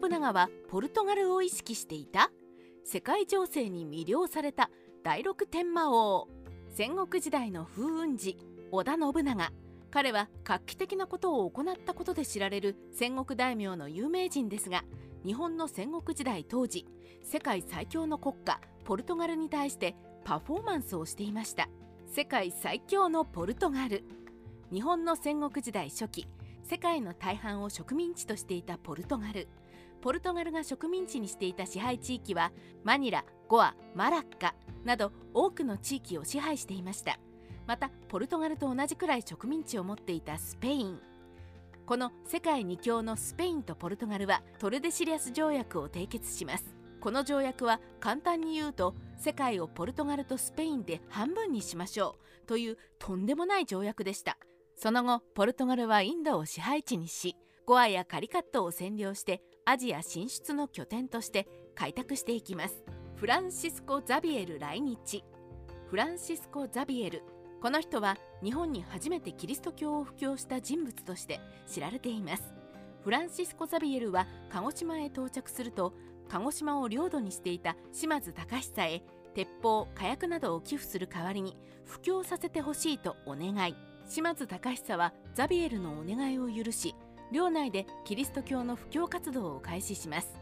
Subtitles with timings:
[0.00, 2.30] 信長はポルトガルを意識していた。
[2.84, 4.70] 世界情勢に魅了された。
[5.02, 6.28] 第六天魔王。
[6.70, 8.38] 戦国時代の風雲児。
[8.70, 9.52] 織田信長。
[9.90, 12.76] 彼は画期的なことを行ったことで知られる。
[12.92, 14.84] 戦国大名の有名人ですが。
[15.24, 16.86] 日本の戦国時代当時。
[17.24, 18.60] 世界最強の国家。
[18.84, 19.96] ポルトガルに対して。
[20.24, 21.68] パフォーマンスをしていました。
[22.06, 24.04] 世界最強のポルトガル。
[24.72, 26.28] 日本の戦国時代初期。
[26.62, 29.48] 世界の大半を植民地としていたポルトガル。
[30.08, 32.50] ポルトガルが植民地にしていた支配地域は
[32.82, 37.20] マニラゴアマラッカなど多くの地域を支配していました。
[37.66, 40.98] またポルトガルと同じくらい植民地を持っていたスペイン。
[41.84, 46.64] この世界二強のスペインとポルトガルはトルデシリアス条約を締結します。
[47.02, 54.38] この条約は簡単に言うと世界をポルトガルとスペインで半分にしましょうというとんでもない条約でした。
[54.74, 62.82] その後ポルトガルはインドを支配地にしゴアやカリカットを占領してアジア進出の拠点として開拓していきます。
[63.16, 65.22] フランシスコ・ザビエル来日。
[65.90, 67.22] フランシスコ・ザビエル。
[67.60, 72.54] この人は日本に初めてキリスト教を布教した人物として知られています。
[73.04, 75.92] フランシスコ・ザビエルは鹿児島へ到着すると
[76.30, 79.02] 鹿児島を領土にしていた島津隆久へ
[79.34, 83.76] 鉄砲火薬などを寄付する代わりに布教させてほしいとお願い。
[84.06, 86.94] 島津隆久はザビエルのお願いを許し
[87.32, 90.40] 領内でキリスト教の布教活動を開始します。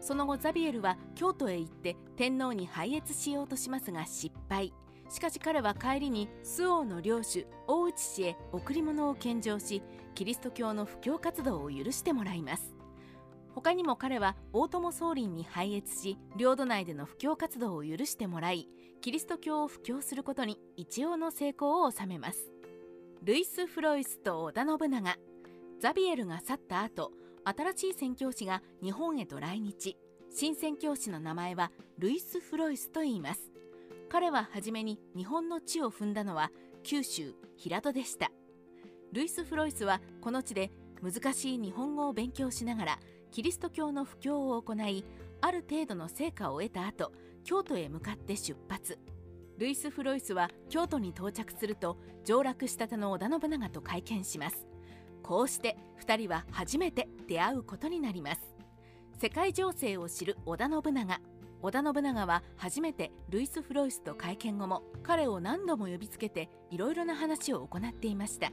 [0.00, 4.72] その後ザビエルは京都へ行って天皇に拝謁しようとしますが失敗。
[5.08, 9.82] しかし彼は帰りに周王の領主大内氏へ贈り物を献上し
[10.14, 12.74] キリスト教の布教活動を許してもらいます。
[13.54, 18.68] 他にも彼は大友宗麟に拝謁し領土内での布教活動を許してもらい
[19.00, 22.50] キリスト教を布教することに一応の成功を収めます。
[23.22, 25.16] ルイス・フロイスと織田信長。
[25.78, 27.12] ザビエルが去った後
[27.44, 29.96] 新しい宣教師が日本へと来日。
[30.30, 33.52] 新宣教師の名前はルイス・フロイスと言います。
[34.08, 36.50] 彼は初めに日本の地を踏んだのは
[36.82, 38.30] 九州平戸でした。
[39.12, 40.70] ルイス・フロイスはこの地で
[41.02, 42.98] 難しい日本語を勉強しながら
[43.30, 45.04] キリスト教の布教を行い
[45.42, 47.12] ある程度の成果を得た後
[47.44, 48.98] 京都へ向かって出発。
[49.58, 54.66] ルイス・フロイスは京都に到着すると上洛したての織田信長と会見します。
[55.26, 55.76] こうして
[56.06, 58.40] 2人は初めて出会うことになります。
[59.18, 61.20] 世界情勢を知る織田信長。
[61.62, 68.52] 織田信長は初めてルイス・フロイスと会見後も彼を何度も呼びつけていろいろな話を行っていました。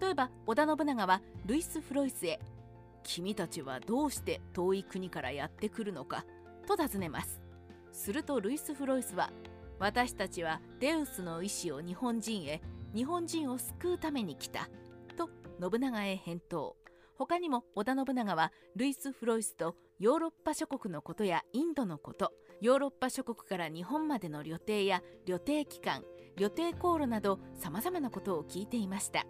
[0.00, 2.40] 例えば織田信長はルイス・フロイスへ
[3.04, 6.24] 「君たちはどうして遠い国からやってくるのか?」
[6.66, 7.40] と尋ねます。
[7.92, 9.30] するとルイス・フロイスは
[9.78, 12.60] 「私たちはデウスの意志を日本人へ
[12.92, 14.68] 日本人を救うために来た」
[15.12, 15.30] と
[15.60, 16.76] 信長へ返答。
[17.16, 26.02] 他にも織田信長はルイス・フロイスとヨーロッパ諸国のことやインドのことヨーロッパ諸国から日本までの旅程や旅程期間
[26.36, 29.26] 旅程航路などさまざまなことを聞いていました。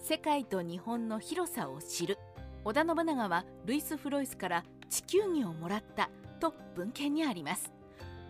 [0.00, 2.18] 世界と日本の広さを知る。
[2.64, 7.72] 織田信長はルイス・フロイスから地球儀をもらったと文献にあります。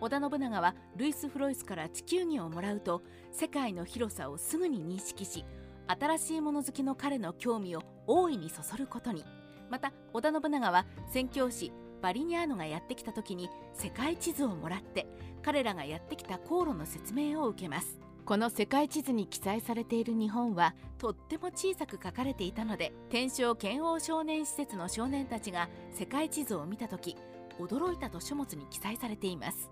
[0.01, 3.01] 織田信長はルイス・フロイスから地球儀をもらうと
[3.31, 5.45] 世界の広さをすぐに認識し
[5.87, 9.23] 新しいもの好きの彼の興味を大いにそそることに。
[9.69, 11.71] また織田信長は宣教師
[12.01, 15.07] バリニャーノがやってきた時に世界地図をもらって
[15.41, 17.99] 彼らがやってきた航路の説明を受けます。
[18.25, 27.17] この世界地図に記載されている日本はとっても小さく書かれていたので天正剣王少年施設の少年たちが世界地図を見た時
[27.59, 29.69] 驚いたと書物に記載されています。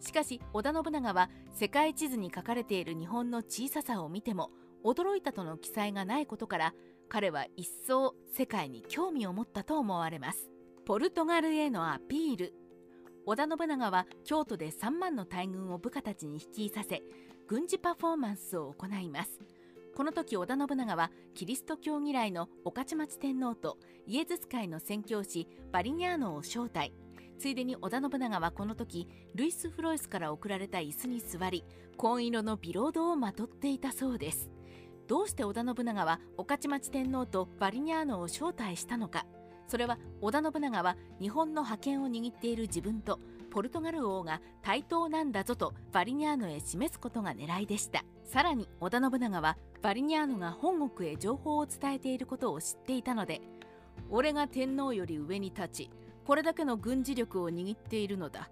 [0.00, 4.50] しかし織田信長は世界地図に書かれている日本の小ささを見ても
[4.86, 6.74] 驚いたとの記載がないことから
[7.08, 10.48] 彼は一層世界に興味を持ったと思われます。
[10.84, 12.54] ポルトガルへのアピール。
[13.26, 17.02] 織田信長は京都で3万の大軍を部下たちに率いさせ
[17.48, 19.40] 軍事パフォーマンスを行います。
[19.96, 26.92] この時織田信長はキリスト教嫌いの御徒町天皇とイエズス会の宣教師バリニャーノを招待。
[27.40, 31.64] ついでに織田信長はこの時ルイス・フロイスから送られた椅子に座り
[31.96, 34.48] 紺色のビロードをまとっていたそうです。
[35.06, 39.24] どうして織田信長は御徒町天皇とバリニャーノを招待したのか。
[39.68, 43.18] それは織田信長は日本の覇権を握っている自分と
[43.50, 48.04] ポルトガル王が対等なんだぞとバリニャーノへ示すことが狙いでした。
[48.24, 53.40] さらに織田信長はバリニャーノが本国へ情報を伝えていることを知っていたので
[54.10, 55.90] 俺が天皇より上に立ち
[56.24, 58.50] これだけの軍事力を握っているのだ。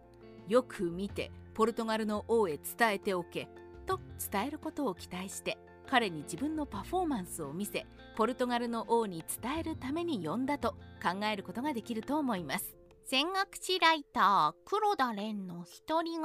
[0.49, 3.49] よく見てポルトガルの王へ伝えておけ
[3.87, 5.59] と伝えることを期待して。
[5.89, 7.87] 彼に自分のパフォーマンスを見せ
[8.17, 10.73] ポルトガルの王に伝えるために呼んだと
[11.03, 12.77] 考えることができると思います。
[13.05, 16.23] 戦国史ライター黒田蓮の独り言。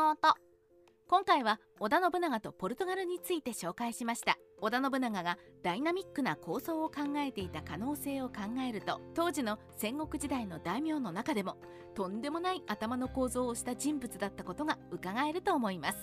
[1.07, 4.37] 今回は織田信長とポルトガルについて紹介しました。
[4.61, 8.35] 織田信長がダイナミックな構想を考えていた可能性を考
[8.67, 11.57] えると当時の戦国時代の大名の中でも
[11.95, 15.97] とんでもない頭の構造をした人物だったことが伺えると思います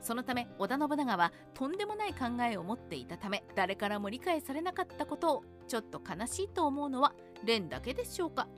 [0.00, 8.48] そのため織田信長はとんでもない考えを持っていたため誰からも理解されなかったことをちょっと悲しいと思うのは蓮だけでしょうか。